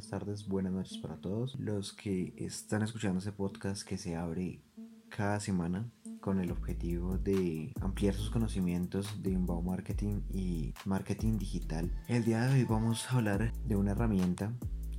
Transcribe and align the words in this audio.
buenas 0.00 0.10
tardes, 0.10 0.48
buenas 0.48 0.72
noches 0.72 0.96
para 0.96 1.16
todos 1.16 1.56
los 1.56 1.92
que 1.92 2.32
están 2.38 2.80
escuchando 2.80 3.18
este 3.18 3.32
podcast 3.32 3.82
que 3.82 3.98
se 3.98 4.16
abre 4.16 4.62
cada 5.10 5.40
semana 5.40 5.92
con 6.20 6.40
el 6.40 6.50
objetivo 6.52 7.18
de 7.18 7.74
ampliar 7.82 8.14
sus 8.14 8.30
conocimientos 8.30 9.22
de 9.22 9.32
inbound 9.32 9.66
marketing 9.66 10.22
y 10.32 10.72
marketing 10.86 11.36
digital. 11.36 11.92
El 12.08 12.24
día 12.24 12.46
de 12.46 12.54
hoy 12.54 12.64
vamos 12.64 13.12
a 13.12 13.16
hablar 13.16 13.52
de 13.66 13.76
una 13.76 13.90
herramienta 13.90 14.54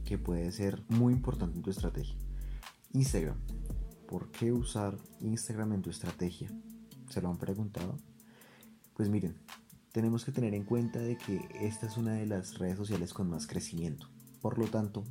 que 0.06 0.20
puede 0.20 0.52
ser 0.52 0.84
muy 0.88 1.14
importante 1.14 1.58
en 1.58 1.64
tu 1.64 1.72
estrategia. 1.72 2.16
Instagram. 2.94 3.40
¿Por 4.08 4.30
qué 4.30 4.52
usar 4.52 5.00
Instagram 5.20 5.74
en 5.74 5.82
tu 5.82 5.90
estrategia? 5.90 6.52
¿Se 7.10 7.24
lo 7.24 7.30
han 7.32 7.38
preguntado? 7.38 7.98
Pues 8.94 9.10
miren, 9.10 9.36
tenemos 9.94 10.24
que 10.24 10.32
tener 10.32 10.54
en 10.54 10.64
cuenta 10.64 11.00
de 11.00 11.18
que 11.18 11.42
esta 11.60 11.88
es 11.88 11.98
una 11.98 12.14
de 12.14 12.28
las 12.28 12.60
redes 12.60 12.78
sociales 12.78 13.16
con 13.16 13.32
más 13.32 13.48
crecimiento. 13.48 14.08
Por 14.42 14.58
lo 14.58 14.68
tanto, 14.68 15.04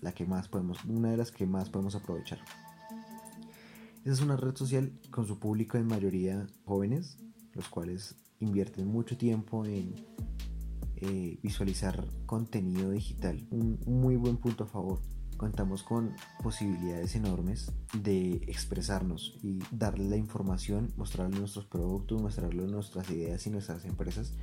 la 0.00 0.12
que 0.12 0.26
más 0.26 0.48
podemos, 0.48 0.84
una 0.84 1.10
de 1.10 1.16
las 1.16 1.30
que 1.30 1.46
más 1.46 1.70
podemos 1.70 1.94
aprovechar. 1.94 2.40
Esta 3.98 4.10
es 4.10 4.20
una 4.20 4.36
red 4.36 4.56
social 4.56 4.92
con 5.10 5.26
su 5.26 5.38
público 5.38 5.78
en 5.78 5.86
mayoría 5.86 6.46
jóvenes, 6.64 7.18
los 7.52 7.68
cuales 7.68 8.16
invierten 8.40 8.88
mucho 8.88 9.16
tiempo 9.16 9.64
en 9.64 9.94
eh, 10.96 11.38
visualizar 11.42 12.04
contenido 12.26 12.90
digital. 12.90 13.46
Un, 13.50 13.78
un 13.86 14.00
muy 14.00 14.16
buen 14.16 14.36
punto 14.36 14.64
a 14.64 14.66
favor 14.66 15.11
contamos 15.42 15.82
con 15.82 16.14
posibilidades 16.40 17.16
enormes 17.16 17.72
de 18.00 18.34
expresarnos 18.46 19.36
y 19.42 19.58
darle 19.72 20.08
la 20.08 20.16
información, 20.16 20.92
mostrarle 20.96 21.36
nuestros 21.36 21.66
productos, 21.66 22.22
mostrarle 22.22 22.64
nuestras 22.68 23.10
ideas 23.10 23.44
y 23.48 23.50
nuestras 23.50 23.84
empresas 23.84 24.34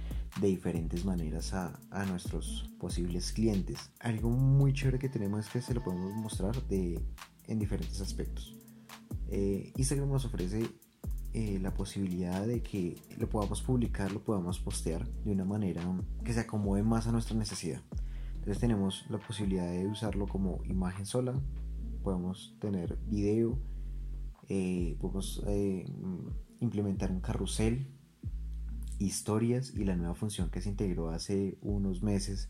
de 0.41 0.47
diferentes 0.47 1.05
maneras 1.05 1.53
a, 1.53 1.79
a 1.89 2.03
nuestros 2.03 2.69
posibles 2.77 3.31
clientes. 3.31 3.91
Algo 4.01 4.29
muy 4.29 4.73
chévere 4.73 4.99
que 4.99 5.07
tenemos 5.07 5.45
es 5.45 5.49
que 5.49 5.61
se 5.61 5.73
lo 5.73 5.81
podemos 5.81 6.13
mostrar 6.15 6.61
de, 6.67 6.99
en 7.47 7.59
diferentes 7.59 8.01
aspectos. 8.01 8.57
Eh, 9.29 9.71
Instagram 9.77 10.09
nos 10.09 10.25
ofrece 10.25 10.69
eh, 11.33 11.59
la 11.61 11.73
posibilidad 11.73 12.45
de 12.45 12.61
que 12.61 13.01
lo 13.17 13.29
podamos 13.29 13.61
publicar, 13.61 14.11
lo 14.11 14.21
podamos 14.21 14.59
postear 14.59 15.07
de 15.23 15.31
una 15.31 15.45
manera 15.45 15.81
que 16.25 16.33
se 16.33 16.41
acomode 16.41 16.83
más 16.83 17.07
a 17.07 17.13
nuestra 17.13 17.37
necesidad. 17.37 17.81
Entonces 18.49 18.61
tenemos 18.61 19.05
la 19.09 19.19
posibilidad 19.19 19.71
de 19.71 19.85
usarlo 19.85 20.25
como 20.25 20.63
imagen 20.65 21.05
sola, 21.05 21.39
podemos 22.01 22.55
tener 22.59 22.97
video, 23.05 23.59
eh, 24.47 24.97
podemos 24.99 25.43
eh, 25.45 25.85
implementar 26.59 27.11
un 27.11 27.21
carrusel, 27.21 27.85
historias 28.97 29.75
y 29.75 29.83
la 29.83 29.95
nueva 29.95 30.15
función 30.15 30.49
que 30.49 30.61
se 30.61 30.69
integró 30.69 31.11
hace 31.11 31.59
unos 31.61 32.01
meses 32.01 32.49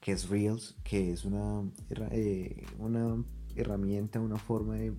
que 0.00 0.12
es 0.12 0.30
Reels, 0.30 0.78
que 0.82 1.12
es 1.12 1.26
una, 1.26 1.70
eh, 2.10 2.64
una 2.78 3.22
herramienta, 3.54 4.20
una 4.20 4.38
forma 4.38 4.76
de 4.76 4.94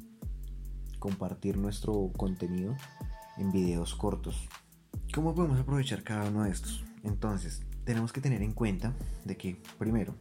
compartir 1.00 1.58
nuestro 1.58 2.12
contenido 2.16 2.76
en 3.40 3.52
videos 3.52 3.96
cortos. 3.96 4.48
¿Cómo 5.12 5.34
podemos 5.34 5.60
aprovechar 5.60 6.04
cada 6.04 6.30
uno 6.30 6.44
de 6.44 6.52
estos? 6.52 6.86
Entonces, 7.02 7.64
tenemos 7.84 8.14
que 8.14 8.22
tener 8.22 8.44
en 8.44 8.52
cuenta 8.52 8.94
de 9.26 9.38
que, 9.38 9.60
primero, 9.80 10.14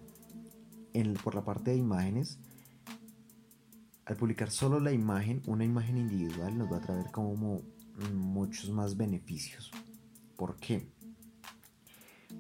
por 1.22 1.34
la 1.34 1.44
parte 1.44 1.72
de 1.72 1.76
imágenes, 1.76 2.38
al 4.04 4.16
publicar 4.16 4.50
solo 4.50 4.78
la 4.78 4.92
imagen, 4.92 5.42
una 5.46 5.64
imagen 5.64 5.96
individual 5.96 6.56
nos 6.56 6.70
va 6.70 6.76
a 6.76 6.80
traer 6.80 7.10
como 7.10 7.62
muchos 8.12 8.70
más 8.70 8.96
beneficios. 8.96 9.70
¿Por 10.36 10.56
qué? 10.56 10.92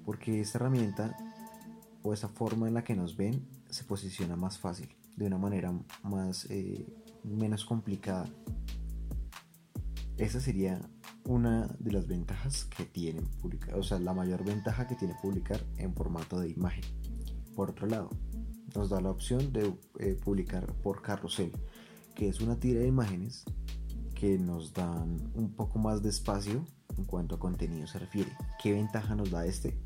Porque 0.04 0.40
esta 0.40 0.58
herramienta 0.58 1.16
o 2.02 2.12
esa 2.12 2.28
forma 2.28 2.68
en 2.68 2.74
la 2.74 2.84
que 2.84 2.94
nos 2.94 3.16
ven 3.16 3.48
se 3.70 3.84
posiciona 3.84 4.36
más 4.36 4.58
fácil, 4.58 4.88
de 5.16 5.26
una 5.26 5.38
manera 5.38 5.72
más 6.02 6.46
eh, 6.50 6.86
menos 7.24 7.64
complicada. 7.64 8.28
Esa 10.16 10.38
sería 10.38 10.80
una 11.24 11.66
de 11.80 11.90
las 11.90 12.06
ventajas 12.06 12.66
que 12.66 12.84
tiene 12.84 13.22
publicar, 13.40 13.74
o 13.76 13.82
sea, 13.82 13.98
la 13.98 14.12
mayor 14.12 14.44
ventaja 14.44 14.86
que 14.86 14.94
tiene 14.94 15.14
publicar 15.20 15.60
en 15.78 15.92
formato 15.94 16.38
de 16.38 16.50
imagen. 16.50 16.84
Por 17.56 17.70
otro 17.70 17.86
lado, 17.86 18.10
nos 18.74 18.90
da 18.90 19.00
la 19.00 19.10
opción 19.10 19.52
de 19.52 19.74
eh, 19.98 20.16
publicar 20.22 20.66
por 20.82 21.02
carrusel, 21.02 21.52
que 22.14 22.28
es 22.28 22.40
una 22.40 22.58
tira 22.58 22.80
de 22.80 22.88
imágenes 22.88 23.44
que 24.14 24.38
nos 24.38 24.72
dan 24.72 25.30
un 25.34 25.54
poco 25.54 25.78
más 25.78 26.02
de 26.02 26.10
espacio 26.10 26.64
en 26.96 27.04
cuanto 27.04 27.34
a 27.34 27.38
contenido 27.38 27.86
se 27.86 27.98
refiere. 27.98 28.32
¿Qué 28.62 28.72
ventaja 28.72 29.14
nos 29.14 29.30
da 29.30 29.46
este? 29.46 29.78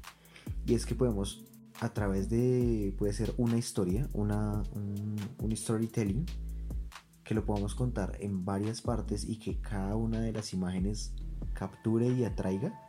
Y 0.67 0.75
es 0.75 0.87
que 0.87 0.95
podemos 0.95 1.45
a 1.81 1.93
través 1.93 2.29
de, 2.29 2.95
puede 2.99 3.13
ser 3.13 3.33
una 3.37 3.57
historia, 3.57 4.09
una, 4.13 4.63
un, 4.75 5.17
un 5.39 5.57
storytelling, 5.57 6.27
que 7.23 7.35
lo 7.35 7.45
podamos 7.45 7.75
contar 7.75 8.17
en 8.21 8.45
varias 8.45 8.81
partes 8.81 9.25
y 9.29 9.39
que 9.39 9.61
cada 9.61 9.95
una 9.97 10.21
de 10.21 10.33
las 10.33 10.53
imágenes 10.55 11.13
capture 11.53 12.09
y 12.09 12.25
atraiga, 12.25 12.89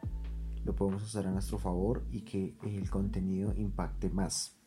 lo 0.63 0.75
podemos 0.75 1.03
usar 1.03 1.27
a 1.27 1.31
nuestro 1.31 1.59
favor 1.59 2.05
y 2.09 2.21
que 2.21 2.55
el 2.63 2.89
contenido 2.89 3.53
impacte 3.55 4.09
más. 4.09 4.58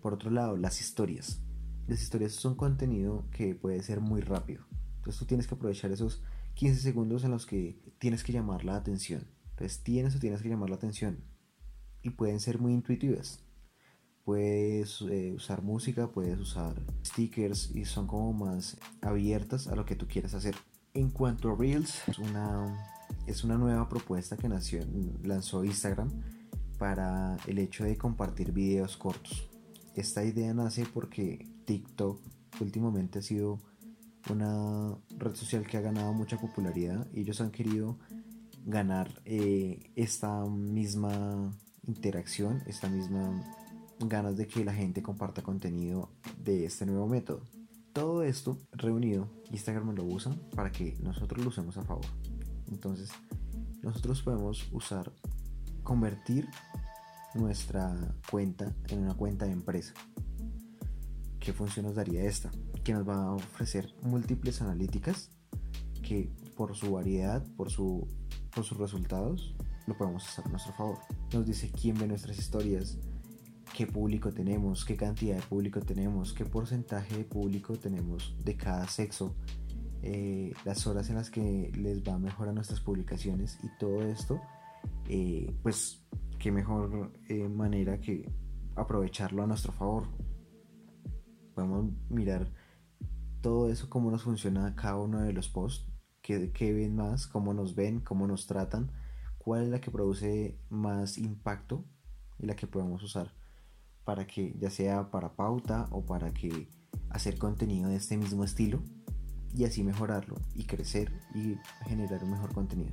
Por 0.00 0.14
otro 0.14 0.30
lado, 0.30 0.56
las 0.56 0.80
historias. 0.80 1.40
Las 1.86 2.02
historias 2.02 2.32
son 2.32 2.56
contenido 2.56 3.28
que 3.30 3.54
puede 3.54 3.82
ser 3.82 4.00
muy 4.00 4.20
rápido. 4.20 4.64
Entonces 4.96 5.18
tú 5.18 5.26
tienes 5.26 5.46
que 5.46 5.54
aprovechar 5.54 5.92
esos 5.92 6.22
15 6.54 6.80
segundos 6.80 7.22
en 7.24 7.30
los 7.30 7.46
que 7.46 7.80
tienes 7.98 8.24
que 8.24 8.32
llamar 8.32 8.64
la 8.64 8.76
atención. 8.76 9.26
Entonces 9.50 9.82
tienes 9.82 10.16
o 10.16 10.18
tienes 10.18 10.42
que 10.42 10.48
llamar 10.48 10.70
la 10.70 10.76
atención. 10.76 11.22
Y 12.02 12.10
pueden 12.10 12.40
ser 12.40 12.58
muy 12.58 12.72
intuitivas. 12.72 13.44
Puedes 14.24 15.02
eh, 15.02 15.32
usar 15.34 15.62
música, 15.62 16.10
puedes 16.10 16.38
usar 16.40 16.74
stickers 17.04 17.70
y 17.74 17.84
son 17.84 18.08
como 18.08 18.32
más 18.32 18.76
abiertas 19.00 19.68
a 19.68 19.76
lo 19.76 19.84
que 19.84 19.94
tú 19.94 20.08
quieras 20.08 20.34
hacer. 20.34 20.56
En 20.94 21.10
cuanto 21.10 21.50
a 21.50 21.56
Reels, 21.56 22.02
es 22.08 22.18
una, 22.18 22.76
es 23.26 23.44
una 23.44 23.56
nueva 23.56 23.88
propuesta 23.88 24.36
que 24.36 24.48
nació, 24.48 24.84
lanzó 25.22 25.64
Instagram 25.64 26.10
para 26.78 27.36
el 27.46 27.58
hecho 27.58 27.84
de 27.84 27.96
compartir 27.96 28.50
videos 28.52 28.96
cortos. 28.96 29.48
Esta 29.96 30.22
idea 30.22 30.52
nace 30.52 30.84
porque 30.84 31.48
TikTok 31.64 32.20
últimamente 32.60 33.18
ha 33.18 33.22
sido 33.22 33.58
una 34.30 34.94
red 35.16 35.34
social 35.34 35.66
que 35.66 35.78
ha 35.78 35.80
ganado 35.80 36.12
mucha 36.12 36.36
popularidad 36.36 37.06
y 37.14 37.20
ellos 37.20 37.40
han 37.40 37.50
querido 37.50 37.98
ganar 38.66 39.22
eh, 39.24 39.90
esta 39.96 40.44
misma 40.44 41.50
interacción, 41.86 42.62
esta 42.66 42.88
misma 42.88 43.42
ganas 44.00 44.36
de 44.36 44.46
que 44.46 44.66
la 44.66 44.74
gente 44.74 45.02
comparta 45.02 45.42
contenido 45.42 46.10
de 46.44 46.66
este 46.66 46.84
nuevo 46.84 47.06
método. 47.06 47.40
Todo 47.94 48.22
esto 48.22 48.58
reunido, 48.72 49.30
Instagram 49.50 49.94
lo 49.94 50.04
usa 50.04 50.36
para 50.54 50.70
que 50.70 50.98
nosotros 51.00 51.42
lo 51.42 51.48
usemos 51.48 51.78
a 51.78 51.84
favor. 51.84 52.04
Entonces, 52.70 53.08
nosotros 53.80 54.20
podemos 54.20 54.68
usar, 54.72 55.10
convertir 55.82 56.46
nuestra 57.36 58.14
cuenta 58.30 58.74
en 58.88 59.00
una 59.00 59.14
cuenta 59.14 59.46
de 59.46 59.52
empresa. 59.52 59.94
¿Qué 61.38 61.52
función 61.52 61.86
nos 61.86 61.94
daría 61.94 62.24
esta? 62.24 62.50
Que 62.82 62.92
nos 62.92 63.08
va 63.08 63.22
a 63.22 63.32
ofrecer 63.32 63.94
múltiples 64.02 64.60
analíticas 64.62 65.30
que 66.02 66.30
por 66.56 66.74
su 66.74 66.92
variedad, 66.92 67.44
por, 67.56 67.70
su, 67.70 68.08
por 68.54 68.64
sus 68.64 68.78
resultados, 68.78 69.54
lo 69.86 69.96
podemos 69.96 70.26
hacer 70.26 70.44
a 70.46 70.48
nuestro 70.48 70.72
favor. 70.72 70.98
Nos 71.32 71.46
dice 71.46 71.70
quién 71.70 71.96
ve 71.98 72.06
nuestras 72.06 72.38
historias, 72.38 72.98
qué 73.76 73.86
público 73.86 74.32
tenemos, 74.32 74.84
qué 74.84 74.96
cantidad 74.96 75.36
de 75.36 75.42
público 75.42 75.80
tenemos, 75.80 76.32
qué 76.32 76.44
porcentaje 76.44 77.16
de 77.16 77.24
público 77.24 77.76
tenemos 77.78 78.34
de 78.44 78.56
cada 78.56 78.88
sexo, 78.88 79.34
eh, 80.02 80.52
las 80.64 80.86
horas 80.86 81.08
en 81.10 81.16
las 81.16 81.30
que 81.30 81.70
les 81.74 82.02
va 82.02 82.18
mejor 82.18 82.48
a 82.48 82.52
nuestras 82.52 82.80
publicaciones 82.80 83.58
y 83.62 83.68
todo 83.78 84.02
esto, 84.02 84.40
eh, 85.08 85.54
pues 85.62 86.02
qué 86.38 86.52
mejor 86.52 87.12
eh, 87.28 87.48
manera 87.48 88.00
que 88.00 88.30
aprovecharlo 88.74 89.42
a 89.42 89.46
nuestro 89.46 89.72
favor. 89.72 90.08
Podemos 91.54 91.90
mirar 92.10 92.52
todo 93.40 93.70
eso, 93.70 93.88
cómo 93.88 94.10
nos 94.10 94.22
funciona 94.22 94.74
cada 94.74 94.96
uno 94.96 95.20
de 95.20 95.32
los 95.32 95.48
posts, 95.48 95.90
qué, 96.22 96.52
qué 96.52 96.72
ven 96.72 96.96
más, 96.96 97.26
cómo 97.26 97.54
nos 97.54 97.74
ven, 97.74 98.00
cómo 98.00 98.26
nos 98.26 98.46
tratan, 98.46 98.90
cuál 99.38 99.62
es 99.62 99.68
la 99.68 99.80
que 99.80 99.90
produce 99.90 100.58
más 100.68 101.18
impacto 101.18 101.84
y 102.38 102.46
la 102.46 102.56
que 102.56 102.66
podemos 102.66 103.02
usar 103.02 103.32
para 104.06 104.24
que 104.24 104.54
ya 104.58 104.70
sea 104.70 105.10
para 105.10 105.34
pauta 105.34 105.88
o 105.90 106.06
para 106.06 106.32
que 106.32 106.68
hacer 107.10 107.38
contenido 107.38 107.90
de 107.90 107.96
este 107.96 108.16
mismo 108.16 108.44
estilo 108.44 108.82
y 109.52 109.64
así 109.64 109.82
mejorarlo 109.82 110.36
y 110.54 110.64
crecer 110.64 111.12
y 111.34 111.56
generar 111.88 112.22
un 112.22 112.30
mejor 112.30 112.54
contenido. 112.54 112.92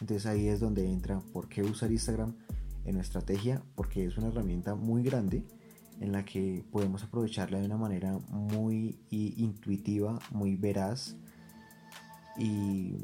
Entonces 0.00 0.24
ahí 0.26 0.46
es 0.46 0.60
donde 0.60 0.88
entra 0.88 1.20
por 1.32 1.48
qué 1.48 1.62
usar 1.62 1.90
Instagram 1.90 2.36
en 2.84 2.98
estrategia 2.98 3.62
porque 3.74 4.04
es 4.04 4.16
una 4.16 4.28
herramienta 4.28 4.74
muy 4.74 5.02
grande 5.02 5.44
en 6.00 6.12
la 6.12 6.24
que 6.24 6.64
podemos 6.70 7.02
aprovecharla 7.04 7.58
de 7.58 7.66
una 7.66 7.76
manera 7.76 8.18
muy 8.28 8.98
intuitiva, 9.10 10.18
muy 10.30 10.56
veraz 10.56 11.16
y 12.36 12.96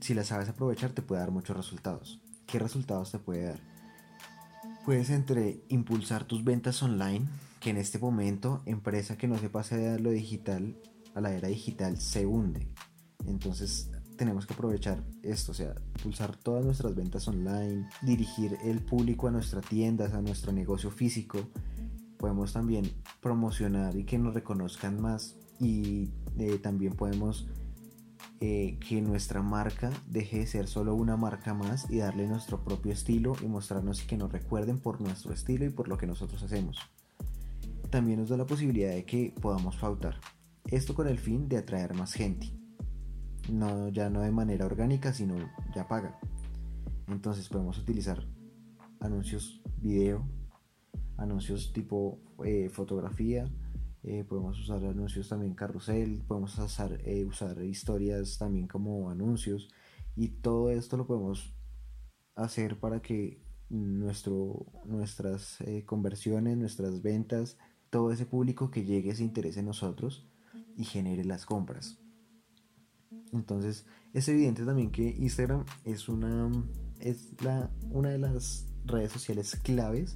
si 0.00 0.14
la 0.14 0.24
sabes 0.24 0.48
aprovechar 0.48 0.92
te 0.92 1.02
puede 1.02 1.20
dar 1.20 1.30
muchos 1.30 1.56
resultados. 1.56 2.20
¿Qué 2.46 2.58
resultados 2.58 3.10
te 3.10 3.18
puede 3.18 3.44
dar? 3.44 3.60
Puedes 4.84 5.10
entre 5.10 5.62
impulsar 5.68 6.24
tus 6.24 6.44
ventas 6.44 6.82
online, 6.82 7.26
que 7.60 7.70
en 7.70 7.78
este 7.78 7.98
momento 7.98 8.62
empresa 8.66 9.16
que 9.16 9.28
no 9.28 9.38
se 9.38 9.48
pase 9.48 9.76
de 9.76 9.98
lo 9.98 10.10
digital 10.10 10.76
a 11.14 11.20
la 11.20 11.32
era 11.32 11.48
digital 11.48 11.98
se 11.98 12.26
hunde. 12.26 12.68
Entonces 13.26 13.90
tenemos 14.16 14.46
que 14.46 14.54
aprovechar 14.54 15.02
esto, 15.22 15.52
o 15.52 15.54
sea, 15.54 15.74
pulsar 16.02 16.36
todas 16.36 16.64
nuestras 16.64 16.94
ventas 16.94 17.26
online, 17.28 17.88
dirigir 18.02 18.56
el 18.64 18.80
público 18.80 19.28
a 19.28 19.30
nuestra 19.30 19.60
tiendas, 19.60 20.14
a 20.14 20.22
nuestro 20.22 20.52
negocio 20.52 20.90
físico. 20.90 21.38
Podemos 22.18 22.52
también 22.52 22.90
promocionar 23.20 23.96
y 23.96 24.04
que 24.04 24.18
nos 24.18 24.34
reconozcan 24.34 25.00
más 25.00 25.36
y 25.60 26.10
eh, 26.38 26.58
también 26.58 26.94
podemos 26.94 27.48
eh, 28.40 28.78
que 28.86 29.02
nuestra 29.02 29.42
marca 29.42 29.90
deje 30.06 30.38
de 30.38 30.46
ser 30.46 30.66
solo 30.66 30.94
una 30.94 31.16
marca 31.16 31.54
más 31.54 31.90
y 31.90 31.98
darle 31.98 32.26
nuestro 32.26 32.64
propio 32.64 32.92
estilo 32.92 33.34
y 33.42 33.46
mostrarnos 33.46 34.02
y 34.02 34.06
que 34.06 34.16
nos 34.16 34.32
recuerden 34.32 34.78
por 34.78 35.00
nuestro 35.00 35.32
estilo 35.32 35.64
y 35.64 35.70
por 35.70 35.88
lo 35.88 35.98
que 35.98 36.06
nosotros 36.06 36.42
hacemos. 36.42 36.78
También 37.90 38.18
nos 38.18 38.28
da 38.28 38.36
la 38.36 38.46
posibilidad 38.46 38.90
de 38.90 39.04
que 39.04 39.34
podamos 39.40 39.76
pautar. 39.76 40.16
Esto 40.66 40.94
con 40.94 41.06
el 41.08 41.18
fin 41.18 41.48
de 41.48 41.58
atraer 41.58 41.94
más 41.94 42.14
gente 42.14 42.63
no, 43.50 43.88
ya 43.88 44.10
no 44.10 44.20
de 44.20 44.32
manera 44.32 44.66
orgánica, 44.66 45.12
sino 45.12 45.34
ya 45.74 45.86
paga. 45.88 46.18
Entonces 47.08 47.48
podemos 47.48 47.78
utilizar 47.78 48.24
anuncios 49.00 49.60
video, 49.80 50.26
anuncios 51.16 51.72
tipo 51.72 52.18
eh, 52.44 52.68
fotografía, 52.70 53.50
eh, 54.02 54.24
podemos 54.24 54.58
usar 54.58 54.84
anuncios 54.84 55.28
también 55.28 55.54
carrusel, 55.54 56.22
podemos 56.26 56.58
usar, 56.58 57.00
eh, 57.04 57.24
usar 57.24 57.62
historias 57.64 58.38
también 58.38 58.66
como 58.66 59.10
anuncios 59.10 59.68
y 60.16 60.28
todo 60.28 60.70
esto 60.70 60.96
lo 60.96 61.06
podemos 61.06 61.54
hacer 62.34 62.78
para 62.80 63.00
que 63.00 63.42
nuestro, 63.68 64.66
nuestras 64.84 65.58
conversiones, 65.86 66.56
nuestras 66.56 67.02
ventas, 67.02 67.56
todo 67.90 68.12
ese 68.12 68.26
público 68.26 68.70
que 68.70 68.84
llegue 68.84 69.14
se 69.14 69.24
interese 69.24 69.60
en 69.60 69.66
nosotros 69.66 70.28
y 70.76 70.84
genere 70.84 71.24
las 71.24 71.46
compras. 71.46 72.03
Entonces 73.32 73.86
es 74.12 74.28
evidente 74.28 74.64
también 74.64 74.90
que 74.90 75.02
Instagram 75.02 75.64
es 75.84 76.08
una, 76.08 76.50
es 77.00 77.30
la, 77.42 77.70
una 77.90 78.10
de 78.10 78.18
las 78.18 78.66
redes 78.84 79.12
sociales 79.12 79.56
claves 79.62 80.14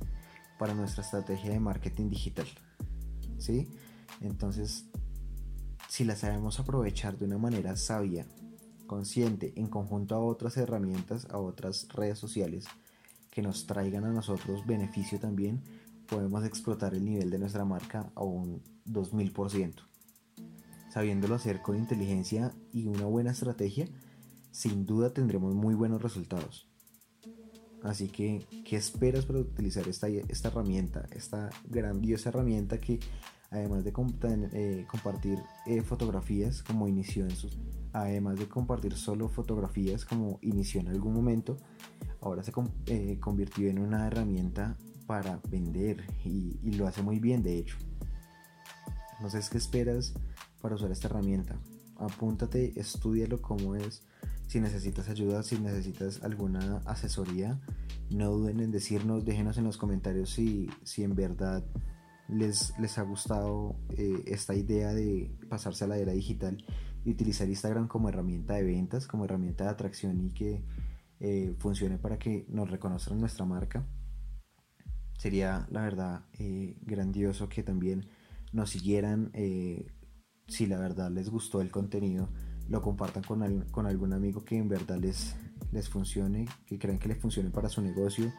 para 0.58 0.74
nuestra 0.74 1.02
estrategia 1.02 1.50
de 1.50 1.60
marketing 1.60 2.08
digital. 2.10 2.46
¿Sí? 3.38 3.68
Entonces, 4.20 4.86
si 5.88 6.04
la 6.04 6.16
sabemos 6.16 6.58
aprovechar 6.60 7.18
de 7.18 7.24
una 7.24 7.38
manera 7.38 7.76
sabia, 7.76 8.26
consciente, 8.86 9.52
en 9.56 9.66
conjunto 9.66 10.14
a 10.14 10.18
otras 10.18 10.56
herramientas, 10.56 11.26
a 11.30 11.38
otras 11.38 11.88
redes 11.88 12.18
sociales 12.18 12.66
que 13.30 13.42
nos 13.42 13.66
traigan 13.66 14.04
a 14.04 14.12
nosotros 14.12 14.66
beneficio 14.66 15.20
también, 15.20 15.62
podemos 16.08 16.44
explotar 16.44 16.94
el 16.94 17.04
nivel 17.04 17.30
de 17.30 17.38
nuestra 17.38 17.64
marca 17.64 18.10
a 18.14 18.22
un 18.22 18.62
2000% 18.86 19.88
sabiéndolo 20.90 21.34
hacer 21.34 21.62
con 21.62 21.76
inteligencia 21.76 22.52
y 22.72 22.86
una 22.86 23.04
buena 23.04 23.32
estrategia, 23.32 23.86
sin 24.50 24.86
duda 24.86 25.12
tendremos 25.12 25.54
muy 25.54 25.74
buenos 25.74 26.02
resultados. 26.02 26.68
Así 27.82 28.08
que, 28.08 28.44
¿qué 28.64 28.76
esperas 28.76 29.24
para 29.26 29.38
utilizar 29.38 29.86
esta, 29.88 30.08
esta 30.08 30.48
herramienta? 30.48 31.06
Esta 31.12 31.50
grandiosa 31.64 32.30
herramienta 32.30 32.80
que 32.80 32.98
además 33.50 33.84
de 33.84 33.90
eh, 33.90 34.86
compartir 34.88 35.38
eh, 35.66 35.82
fotografías 35.82 36.62
como 36.62 36.88
inició 36.88 37.24
en 37.24 37.36
sus... 37.36 37.58
Además 37.92 38.36
de 38.36 38.48
compartir 38.48 38.94
solo 38.94 39.28
fotografías 39.28 40.04
como 40.04 40.38
inició 40.42 40.80
en 40.80 40.88
algún 40.88 41.14
momento, 41.14 41.56
ahora 42.20 42.42
se 42.42 42.52
eh, 42.86 43.18
convirtió 43.18 43.68
en 43.68 43.78
una 43.78 44.06
herramienta 44.06 44.76
para 45.06 45.40
vender 45.48 46.04
y, 46.24 46.58
y 46.62 46.72
lo 46.72 46.86
hace 46.86 47.02
muy 47.02 47.18
bien 47.18 47.42
de 47.42 47.58
hecho. 47.58 47.78
Entonces, 49.16 49.48
¿qué 49.48 49.58
esperas 49.58 50.14
para 50.60 50.74
usar 50.74 50.90
esta 50.90 51.08
herramienta. 51.08 51.58
Apúntate, 51.96 52.78
estudialo 52.78 53.42
cómo 53.42 53.74
es. 53.74 54.02
Si 54.46 54.60
necesitas 54.60 55.08
ayuda, 55.08 55.42
si 55.42 55.58
necesitas 55.58 56.22
alguna 56.22 56.78
asesoría, 56.86 57.60
no 58.10 58.30
duden 58.30 58.60
en 58.60 58.70
decirnos, 58.70 59.24
déjenos 59.24 59.58
en 59.58 59.64
los 59.64 59.76
comentarios 59.76 60.30
si, 60.30 60.70
si 60.84 61.02
en 61.02 61.14
verdad 61.14 61.64
les, 62.28 62.72
les 62.78 62.98
ha 62.98 63.02
gustado 63.02 63.76
eh, 63.90 64.22
esta 64.26 64.54
idea 64.54 64.94
de 64.94 65.30
pasarse 65.48 65.84
a 65.84 65.88
la 65.88 65.98
era 65.98 66.12
digital 66.12 66.64
y 67.04 67.10
utilizar 67.10 67.48
Instagram 67.48 67.88
como 67.88 68.08
herramienta 68.08 68.54
de 68.54 68.64
ventas, 68.64 69.06
como 69.06 69.24
herramienta 69.24 69.64
de 69.64 69.70
atracción 69.70 70.20
y 70.20 70.30
que 70.30 70.62
eh, 71.20 71.54
funcione 71.58 71.98
para 71.98 72.18
que 72.18 72.46
nos 72.48 72.70
reconozcan 72.70 73.18
nuestra 73.18 73.44
marca. 73.44 73.86
Sería 75.18 75.66
la 75.70 75.82
verdad 75.82 76.24
eh, 76.38 76.78
grandioso 76.82 77.48
que 77.48 77.62
también 77.62 78.08
nos 78.52 78.70
siguieran 78.70 79.30
si 80.48 80.66
la 80.66 80.78
verdad 80.78 81.10
les 81.10 81.30
gustó 81.30 81.60
el 81.60 81.70
contenido, 81.70 82.28
lo 82.68 82.82
compartan 82.82 83.22
con, 83.22 83.42
algún 83.86 84.12
amigo 84.12 84.44
que 84.44 84.56
en 84.56 84.68
verdad 84.68 84.98
les, 84.98 85.36
les 85.72 85.88
funcione, 85.88 86.48
que 86.66 86.78
crean 86.78 86.98
que 86.98 87.08
les 87.08 87.18
funcione 87.18 87.50
para 87.50 87.68
su 87.68 87.80
negocio, 87.80 88.32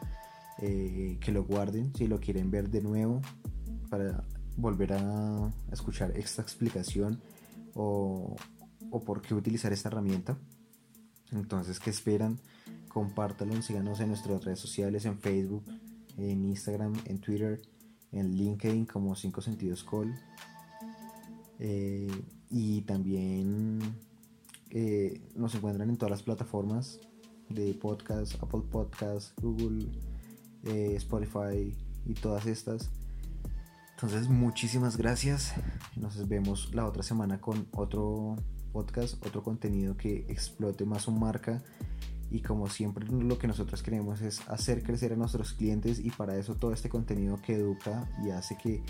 eh, 0.58 1.18
que 1.20 1.32
lo 1.32 1.44
guarden 1.44 1.94
si 1.94 2.06
lo 2.06 2.20
quieren 2.20 2.50
ver 2.50 2.68
de 2.68 2.82
nuevo 2.82 3.22
para 3.88 4.24
volver 4.56 4.92
a, 4.92 5.52
escuchar 5.72 6.12
esta 6.16 6.42
explicación 6.42 7.20
o, 7.74 8.36
o 8.90 9.00
por 9.00 9.22
qué 9.22 9.34
utilizar 9.34 9.72
esta 9.72 9.88
herramienta. 9.88 10.36
Entonces, 11.32 11.78
¿qué 11.78 11.90
esperan? 11.90 12.38
Compártanlo, 12.88 13.62
síganos 13.62 14.00
en 14.00 14.08
nuestras 14.08 14.44
redes 14.44 14.58
sociales, 14.58 15.04
en 15.04 15.18
Facebook, 15.18 15.64
en 16.18 16.44
Instagram, 16.44 16.92
en 17.06 17.20
Twitter, 17.20 17.62
en 18.12 18.34
LinkedIn 18.36 18.86
como 18.86 19.14
5 19.14 19.40
Sentidos 19.40 19.84
Call. 19.84 20.14
Eh, 21.62 22.08
y 22.48 22.80
también 22.82 23.80
eh, 24.70 25.20
nos 25.36 25.54
encuentran 25.54 25.90
en 25.90 25.96
todas 25.98 26.10
las 26.10 26.22
plataformas 26.22 27.00
de 27.50 27.74
podcast, 27.74 28.42
Apple 28.42 28.62
Podcasts, 28.70 29.34
Google, 29.40 29.86
eh, 30.64 30.94
Spotify 30.96 31.76
y 32.06 32.14
todas 32.14 32.46
estas. 32.46 32.90
Entonces, 33.92 34.30
muchísimas 34.30 34.96
gracias. 34.96 35.52
Nos 35.96 36.26
vemos 36.26 36.74
la 36.74 36.86
otra 36.86 37.02
semana 37.02 37.40
con 37.42 37.68
otro 37.72 38.36
podcast, 38.72 39.24
otro 39.26 39.42
contenido 39.42 39.96
que 39.98 40.24
explote 40.28 40.86
más 40.86 41.02
su 41.02 41.12
marca. 41.12 41.62
Y 42.30 42.40
como 42.40 42.68
siempre, 42.68 43.06
lo 43.06 43.38
que 43.38 43.48
nosotros 43.48 43.82
queremos 43.82 44.22
es 44.22 44.48
hacer 44.48 44.82
crecer 44.82 45.12
a 45.12 45.16
nuestros 45.16 45.52
clientes 45.52 45.98
y 45.98 46.10
para 46.10 46.38
eso 46.38 46.54
todo 46.54 46.72
este 46.72 46.88
contenido 46.88 47.38
que 47.42 47.56
educa 47.56 48.08
y 48.24 48.30
hace 48.30 48.56
que 48.56 48.82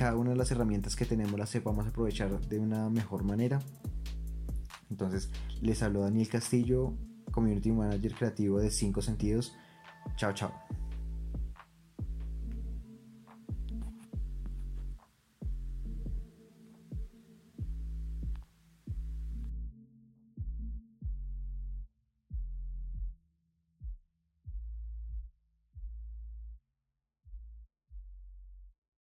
cada 0.00 0.16
una 0.16 0.30
de 0.30 0.36
las 0.36 0.50
herramientas 0.50 0.96
que 0.96 1.04
tenemos 1.04 1.38
las 1.38 1.50
sepamos 1.50 1.86
aprovechar 1.86 2.40
de 2.48 2.58
una 2.58 2.88
mejor 2.88 3.22
manera. 3.22 3.58
Entonces, 4.88 5.30
les 5.60 5.82
habló 5.82 6.00
Daniel 6.00 6.26
Castillo, 6.26 6.94
Community 7.30 7.70
Manager 7.70 8.14
Creativo 8.14 8.60
de 8.60 8.70
5 8.70 9.02
Sentidos. 9.02 9.54
Chao, 10.16 10.32
chao. 10.32 10.79